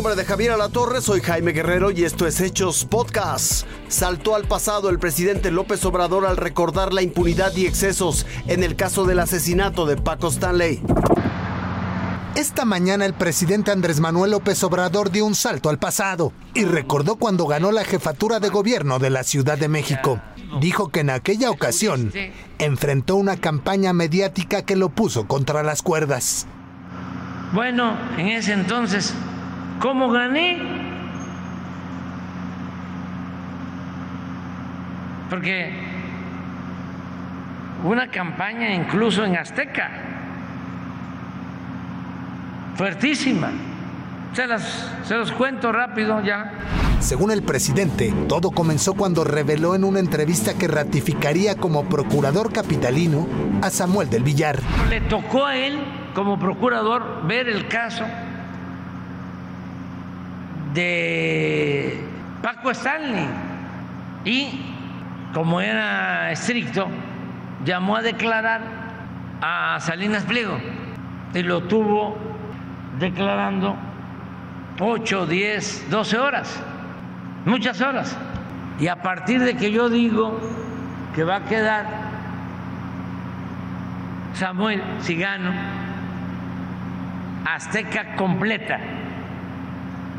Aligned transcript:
nombre 0.00 0.16
de 0.16 0.24
Javier 0.24 0.52
Alatorre, 0.52 1.02
soy 1.02 1.20
Jaime 1.20 1.52
Guerrero 1.52 1.90
y 1.90 2.04
esto 2.04 2.26
es 2.26 2.40
Hechos 2.40 2.86
Podcast. 2.86 3.66
Saltó 3.88 4.34
al 4.34 4.44
pasado 4.44 4.88
el 4.88 4.98
presidente 4.98 5.50
López 5.50 5.84
Obrador 5.84 6.24
al 6.24 6.38
recordar 6.38 6.94
la 6.94 7.02
impunidad 7.02 7.54
y 7.54 7.66
excesos 7.66 8.24
en 8.46 8.62
el 8.62 8.76
caso 8.76 9.04
del 9.04 9.18
asesinato 9.18 9.84
de 9.84 9.98
Paco 9.98 10.28
Stanley. 10.28 10.80
Esta 12.34 12.64
mañana 12.64 13.04
el 13.04 13.12
presidente 13.12 13.72
Andrés 13.72 14.00
Manuel 14.00 14.30
López 14.30 14.64
Obrador 14.64 15.10
dio 15.10 15.26
un 15.26 15.34
salto 15.34 15.68
al 15.68 15.78
pasado 15.78 16.32
y 16.54 16.64
recordó 16.64 17.16
cuando 17.16 17.46
ganó 17.46 17.70
la 17.70 17.84
jefatura 17.84 18.40
de 18.40 18.48
gobierno 18.48 19.00
de 19.00 19.10
la 19.10 19.22
Ciudad 19.22 19.58
de 19.58 19.68
México. 19.68 20.18
Dijo 20.62 20.88
que 20.88 21.00
en 21.00 21.10
aquella 21.10 21.50
ocasión 21.50 22.10
enfrentó 22.58 23.16
una 23.16 23.36
campaña 23.36 23.92
mediática 23.92 24.62
que 24.62 24.76
lo 24.76 24.88
puso 24.88 25.26
contra 25.26 25.62
las 25.62 25.82
cuerdas. 25.82 26.46
Bueno, 27.52 27.98
en 28.16 28.28
ese 28.28 28.52
entonces, 28.52 29.12
¿cómo 29.80 30.10
gané? 30.10 30.58
Porque 35.28 35.72
una 37.84 38.08
campaña 38.08 38.74
incluso 38.74 39.24
en 39.24 39.36
Azteca, 39.36 39.90
fuertísima. 42.76 43.50
Se, 44.34 44.46
las, 44.46 44.92
se 45.04 45.16
los 45.16 45.32
cuento 45.32 45.72
rápido 45.72 46.22
ya. 46.22 46.52
Según 47.00 47.32
el 47.32 47.42
presidente, 47.42 48.14
todo 48.28 48.50
comenzó 48.52 48.94
cuando 48.94 49.24
reveló 49.24 49.74
en 49.74 49.82
una 49.82 49.98
entrevista 49.98 50.54
que 50.54 50.68
ratificaría 50.68 51.56
como 51.56 51.88
procurador 51.88 52.52
capitalino 52.52 53.26
a 53.62 53.70
Samuel 53.70 54.08
del 54.08 54.22
Villar. 54.22 54.60
Le 54.88 55.00
tocó 55.00 55.46
a 55.46 55.56
él 55.56 55.80
como 56.14 56.38
procurador 56.38 57.26
ver 57.26 57.48
el 57.48 57.66
caso 57.66 58.04
de 60.74 62.00
Paco 62.42 62.70
Stanley. 62.70 63.26
Y 64.24 64.74
como 65.32 65.60
era 65.60 66.30
estricto, 66.30 66.88
llamó 67.64 67.96
a 67.96 68.02
declarar 68.02 68.60
a 69.40 69.78
Salinas 69.80 70.24
Pliego. 70.24 70.58
Y 71.34 71.42
lo 71.42 71.62
tuvo 71.62 72.16
declarando 72.98 73.76
8, 74.78 75.26
10, 75.26 75.90
12 75.90 76.18
horas, 76.18 76.62
muchas 77.44 77.80
horas. 77.80 78.16
Y 78.78 78.88
a 78.88 78.96
partir 79.02 79.40
de 79.40 79.56
que 79.56 79.70
yo 79.70 79.88
digo 79.88 80.40
que 81.14 81.24
va 81.24 81.36
a 81.36 81.44
quedar 81.44 81.86
Samuel 84.34 84.82
Cigano, 85.02 85.52
Azteca 87.44 88.16
completa 88.16 88.78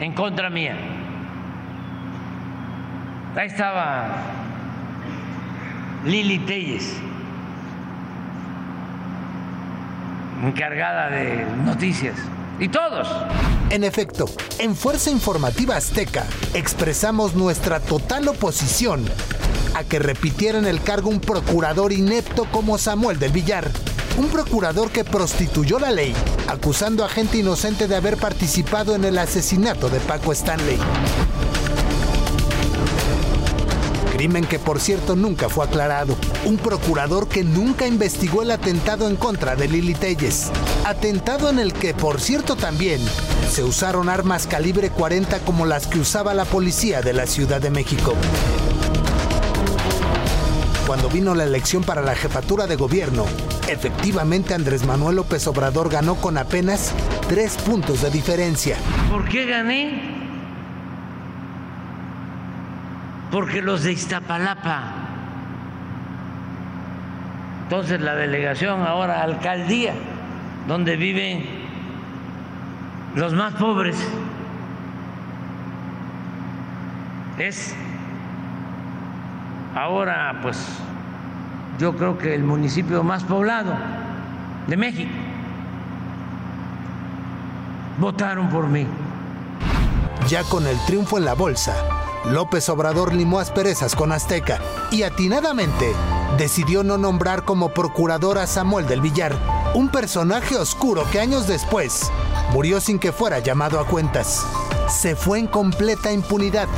en 0.00 0.12
contra 0.12 0.50
mía. 0.50 0.76
Ahí 3.36 3.48
estaba 3.48 4.16
Lili 6.04 6.38
Telles, 6.40 6.96
encargada 10.44 11.10
de 11.10 11.44
noticias, 11.64 12.14
y 12.60 12.68
todos. 12.68 13.08
En 13.70 13.82
efecto, 13.82 14.26
en 14.58 14.76
Fuerza 14.76 15.10
Informativa 15.10 15.76
Azteca 15.76 16.24
expresamos 16.54 17.34
nuestra 17.34 17.80
total 17.80 18.28
oposición 18.28 19.04
a 19.74 19.82
que 19.82 19.98
repitieran 19.98 20.66
el 20.66 20.80
cargo 20.80 21.10
un 21.10 21.20
procurador 21.20 21.92
inepto 21.92 22.44
como 22.52 22.78
Samuel 22.78 23.18
del 23.18 23.32
Villar 23.32 23.70
un 24.16 24.28
procurador 24.28 24.90
que 24.90 25.04
prostituyó 25.04 25.78
la 25.78 25.90
ley, 25.90 26.14
acusando 26.46 27.04
a 27.04 27.08
gente 27.08 27.38
inocente 27.38 27.88
de 27.88 27.96
haber 27.96 28.16
participado 28.16 28.94
en 28.94 29.04
el 29.04 29.18
asesinato 29.18 29.88
de 29.88 30.00
Paco 30.00 30.32
Stanley. 30.32 30.78
Crimen 34.12 34.46
que 34.46 34.60
por 34.60 34.80
cierto 34.80 35.16
nunca 35.16 35.48
fue 35.48 35.64
aclarado. 35.64 36.16
Un 36.44 36.56
procurador 36.56 37.28
que 37.28 37.42
nunca 37.42 37.86
investigó 37.86 38.42
el 38.42 38.52
atentado 38.52 39.08
en 39.08 39.16
contra 39.16 39.56
de 39.56 39.66
Lili 39.66 39.94
Telles. 39.94 40.52
Atentado 40.84 41.50
en 41.50 41.58
el 41.58 41.72
que 41.72 41.94
por 41.94 42.20
cierto 42.20 42.54
también 42.54 43.00
se 43.50 43.64
usaron 43.64 44.08
armas 44.08 44.46
calibre 44.46 44.90
40 44.90 45.40
como 45.40 45.66
las 45.66 45.88
que 45.88 45.98
usaba 45.98 46.32
la 46.32 46.44
policía 46.44 47.02
de 47.02 47.12
la 47.12 47.26
Ciudad 47.26 47.60
de 47.60 47.70
México 47.70 48.14
cuando 50.94 51.10
vino 51.10 51.34
la 51.34 51.42
elección 51.42 51.82
para 51.82 52.02
la 52.02 52.14
jefatura 52.14 52.68
de 52.68 52.76
gobierno, 52.76 53.24
efectivamente 53.66 54.54
Andrés 54.54 54.86
Manuel 54.86 55.16
López 55.16 55.44
Obrador 55.48 55.90
ganó 55.90 56.14
con 56.14 56.38
apenas 56.38 56.94
tres 57.28 57.56
puntos 57.56 58.00
de 58.00 58.10
diferencia. 58.10 58.76
¿Por 59.10 59.28
qué 59.28 59.44
gané? 59.44 60.02
Porque 63.32 63.60
los 63.60 63.82
de 63.82 63.90
Iztapalapa, 63.90 64.92
entonces 67.64 68.00
la 68.00 68.14
delegación, 68.14 68.86
ahora 68.86 69.20
alcaldía, 69.20 69.94
donde 70.68 70.94
viven 70.94 71.44
los 73.16 73.32
más 73.32 73.54
pobres, 73.54 73.96
es 77.36 77.74
ahora 79.74 80.38
pues 80.42 80.58
yo 81.78 81.96
creo 81.96 82.16
que 82.16 82.34
el 82.34 82.44
municipio 82.44 83.02
más 83.02 83.24
poblado 83.24 83.74
de 84.66 84.76
México. 84.76 85.10
Votaron 87.98 88.48
por 88.48 88.66
mí. 88.68 88.86
Ya 90.28 90.42
con 90.44 90.66
el 90.66 90.78
triunfo 90.86 91.18
en 91.18 91.24
la 91.24 91.34
bolsa, 91.34 91.74
López 92.24 92.68
Obrador 92.68 93.12
limó 93.12 93.40
asperezas 93.40 93.94
con 93.94 94.10
Azteca 94.12 94.58
y 94.90 95.02
atinadamente 95.02 95.92
decidió 96.38 96.82
no 96.82 96.96
nombrar 96.96 97.44
como 97.44 97.70
procurador 97.70 98.38
a 98.38 98.46
Samuel 98.46 98.86
del 98.86 99.00
Villar, 99.00 99.34
un 99.74 99.88
personaje 99.88 100.56
oscuro 100.56 101.04
que 101.12 101.20
años 101.20 101.46
después 101.46 102.10
murió 102.52 102.80
sin 102.80 102.98
que 102.98 103.12
fuera 103.12 103.40
llamado 103.40 103.78
a 103.78 103.86
cuentas. 103.86 104.46
Se 104.88 105.14
fue 105.14 105.38
en 105.38 105.46
completa 105.46 106.12
impunidad 106.12 106.68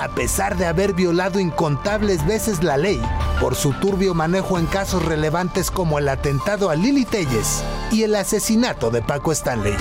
a 0.00 0.08
pesar 0.08 0.56
de 0.56 0.64
haber 0.64 0.94
violado 0.94 1.38
incontables 1.38 2.26
veces 2.26 2.62
la 2.62 2.78
ley 2.78 3.02
por 3.38 3.54
su 3.54 3.74
turbio 3.74 4.14
manejo 4.14 4.58
en 4.58 4.64
casos 4.64 5.04
relevantes 5.04 5.70
como 5.70 5.98
el 5.98 6.08
atentado 6.08 6.70
a 6.70 6.74
Lili 6.74 7.04
Telles 7.04 7.62
y 7.92 8.04
el 8.04 8.14
asesinato 8.14 8.90
de 8.90 9.02
Paco 9.02 9.30
Stanley. 9.30 9.76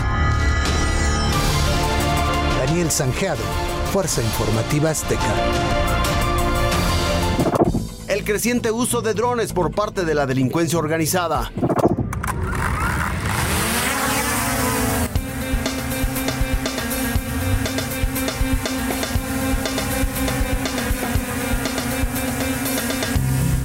Daniel 2.65 2.91
Sanjeado, 2.91 3.41
Fuerza 3.93 4.21
Informativa 4.21 4.89
Azteca. 4.89 5.33
El 8.09 8.25
creciente 8.25 8.71
uso 8.71 9.01
de 9.01 9.13
drones 9.13 9.53
por 9.53 9.71
parte 9.71 10.03
de 10.03 10.15
la 10.15 10.25
delincuencia 10.25 10.79
organizada 10.79 11.49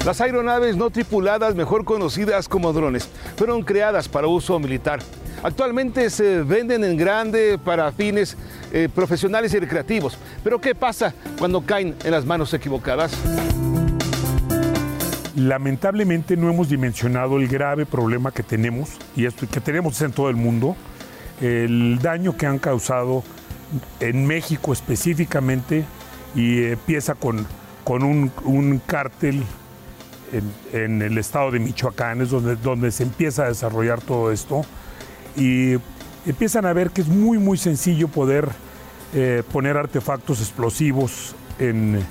Las 0.05 0.21
aeronaves 0.21 0.77
no 0.77 0.91
tripuladas, 0.91 1.55
mejor 1.55 1.87
conocidas 1.87 2.47
como 2.47 2.75
drones, 2.75 3.09
fueron 3.39 3.63
creadas 3.63 4.07
para 4.07 4.27
uso 4.27 4.59
militar. 4.59 5.01
Actualmente 5.43 6.11
se 6.11 6.43
venden 6.43 6.85
en 6.85 6.99
grande 6.99 7.59
para 7.63 7.91
fines 7.91 8.37
eh, 8.71 8.91
profesionales 8.95 9.55
y 9.55 9.61
recreativos. 9.61 10.19
Pero 10.43 10.61
¿qué 10.61 10.75
pasa 10.75 11.15
cuando 11.39 11.63
caen 11.63 11.95
en 12.05 12.11
las 12.11 12.27
manos 12.27 12.53
equivocadas? 12.53 13.13
Lamentablemente 15.37 16.37
no 16.37 16.51
hemos 16.51 16.69
dimensionado 16.69 17.39
el 17.39 17.49
grave 17.49 17.87
problema 17.87 18.31
que 18.31 18.43
tenemos, 18.43 18.91
y 19.17 19.25
esto 19.25 19.47
que 19.51 19.61
tenemos 19.61 20.03
en 20.03 20.13
todo 20.13 20.29
el 20.29 20.37
mundo, 20.37 20.77
el 21.41 21.99
daño 21.99 22.37
que 22.37 22.45
han 22.45 22.59
causado 22.59 23.23
en 24.01 24.27
México 24.27 24.75
específicamente, 24.75 25.87
y 26.35 26.65
empieza 26.65 27.15
con, 27.15 27.47
con 27.85 28.03
un, 28.03 28.31
un 28.45 28.83
cártel 28.85 29.43
en, 30.73 31.03
el 31.03 31.19
estado 31.19 31.51
de 31.51 31.59
Michoacán, 31.59 32.21
es 32.21 32.31
donde, 32.31 32.57
donde 32.57 32.91
se 32.91 33.03
empieza 33.03 33.45
a 33.45 33.49
desarrollar 33.49 34.01
todo 34.01 34.33
esto. 34.33 34.63
Y 35.37 35.75
empiezan 36.27 36.67
a 36.67 36.73
ver 36.73 36.91
que 36.91 37.01
es 37.01 37.09
muy, 37.09 37.39
muy 37.39 37.59
sencillo 37.59 38.09
poder 38.09 38.49
eh, 39.15 39.43
poner 39.53 39.77
artefactos 39.77 40.41
explosivos 40.41 41.35
en, 41.59 42.05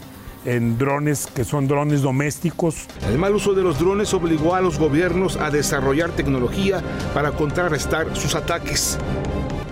en 0.46 0.78
drones 0.78 1.28
que 1.28 1.44
son 1.44 1.68
drones 1.68 2.02
domésticos. 2.02 2.88
El 3.08 3.18
mal 3.18 3.36
uso 3.36 3.54
de 3.54 3.64
los 3.64 3.80
drones 3.80 4.14
obligó 4.14 4.56
a 4.56 4.62
los 4.62 4.78
gobiernos 4.78 5.38
a 5.38 5.50
desarrollar 5.50 6.12
tecnología 6.12 6.82
para 7.14 7.32
contrarrestar 7.32 8.16
sus 8.16 8.36
ataques. 8.36 8.98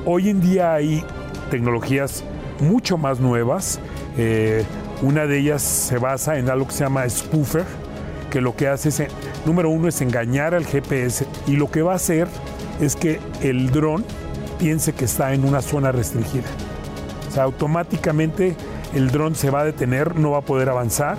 Hoy 0.05 0.29
en 0.29 0.41
día 0.41 0.73
hay 0.73 1.03
tecnologías 1.49 2.23
mucho 2.59 2.97
más 2.97 3.19
nuevas. 3.19 3.79
Eh, 4.17 4.65
una 5.01 5.25
de 5.25 5.39
ellas 5.39 5.61
se 5.61 5.97
basa 5.97 6.37
en 6.37 6.49
algo 6.49 6.67
que 6.67 6.73
se 6.73 6.83
llama 6.83 7.07
spoofer, 7.09 7.65
que 8.31 8.41
lo 8.41 8.55
que 8.55 8.67
hace 8.67 8.89
es, 8.89 9.03
número 9.45 9.69
uno, 9.69 9.87
es 9.87 10.01
engañar 10.01 10.55
al 10.55 10.65
GPS 10.65 11.27
y 11.45 11.57
lo 11.57 11.69
que 11.69 11.83
va 11.83 11.93
a 11.93 11.97
hacer 11.97 12.27
es 12.79 12.95
que 12.95 13.19
el 13.41 13.69
dron 13.69 14.03
piense 14.57 14.93
que 14.93 15.05
está 15.05 15.33
en 15.35 15.45
una 15.45 15.61
zona 15.61 15.91
restringida. 15.91 16.47
O 17.29 17.31
sea, 17.31 17.43
automáticamente 17.43 18.55
el 18.95 19.11
dron 19.11 19.35
se 19.35 19.51
va 19.51 19.61
a 19.61 19.65
detener, 19.65 20.15
no 20.15 20.31
va 20.31 20.39
a 20.39 20.41
poder 20.41 20.69
avanzar. 20.69 21.17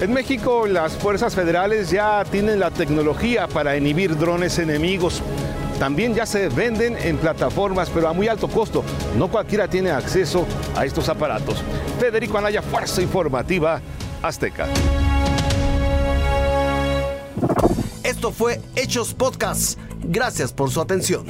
En 0.00 0.12
México 0.12 0.66
las 0.66 0.94
fuerzas 0.94 1.34
federales 1.34 1.90
ya 1.90 2.24
tienen 2.30 2.60
la 2.60 2.70
tecnología 2.70 3.46
para 3.46 3.76
inhibir 3.76 4.18
drones 4.18 4.58
enemigos. 4.58 5.22
También 5.78 6.14
ya 6.14 6.26
se 6.26 6.48
venden 6.48 6.96
en 6.96 7.16
plataformas, 7.16 7.90
pero 7.90 8.08
a 8.08 8.12
muy 8.12 8.28
alto 8.28 8.48
costo. 8.48 8.84
No 9.16 9.28
cualquiera 9.28 9.68
tiene 9.68 9.90
acceso 9.90 10.46
a 10.76 10.84
estos 10.84 11.08
aparatos. 11.08 11.62
Federico 11.98 12.38
Anaya, 12.38 12.62
Fuerza 12.62 13.00
Informativa 13.00 13.80
Azteca. 14.22 14.66
Esto 18.12 18.30
fue 18.30 18.60
Hechos 18.76 19.14
Podcast. 19.14 19.78
Gracias 20.04 20.52
por 20.52 20.70
su 20.70 20.82
atención. 20.82 21.24